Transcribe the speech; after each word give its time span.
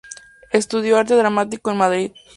Estudió 0.49 0.97
arte 0.97 1.13
dramático 1.13 1.69
en 1.69 1.77
Madrid. 1.77 2.11